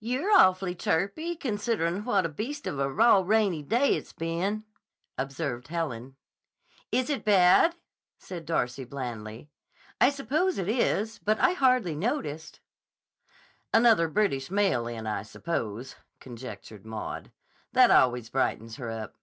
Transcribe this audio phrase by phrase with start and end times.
[0.00, 4.64] "You're awfully chirpy, considering what a beast of a raw, rainy day it's been,"
[5.16, 6.16] observed Helen.
[6.90, 7.76] "Is it bad?"
[8.18, 9.50] said Darcy blandly.
[10.00, 12.58] "I suppose it is, but I hardly noticed."
[13.72, 17.30] "Another British mail in, I suppose," conjectured Maud.
[17.72, 19.14] "That always brightens her up."